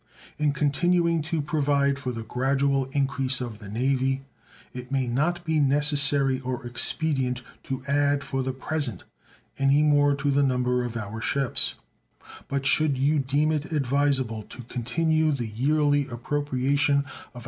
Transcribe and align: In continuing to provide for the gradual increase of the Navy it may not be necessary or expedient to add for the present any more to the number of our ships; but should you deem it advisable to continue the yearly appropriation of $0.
In 0.39 0.51
continuing 0.51 1.21
to 1.21 1.43
provide 1.43 1.99
for 1.99 2.11
the 2.11 2.23
gradual 2.23 2.85
increase 2.85 3.39
of 3.39 3.59
the 3.59 3.69
Navy 3.69 4.23
it 4.73 4.91
may 4.91 5.05
not 5.05 5.45
be 5.45 5.59
necessary 5.59 6.39
or 6.39 6.65
expedient 6.65 7.43
to 7.65 7.85
add 7.85 8.23
for 8.23 8.41
the 8.41 8.51
present 8.51 9.03
any 9.59 9.83
more 9.83 10.15
to 10.15 10.31
the 10.31 10.41
number 10.41 10.83
of 10.83 10.97
our 10.97 11.21
ships; 11.21 11.75
but 12.47 12.65
should 12.65 12.97
you 12.97 13.19
deem 13.19 13.51
it 13.51 13.65
advisable 13.71 14.41
to 14.41 14.63
continue 14.63 15.31
the 15.33 15.45
yearly 15.45 16.07
appropriation 16.07 17.05
of 17.35 17.39
$0. 17.39 17.39